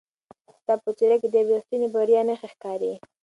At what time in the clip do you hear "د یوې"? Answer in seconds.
1.29-1.53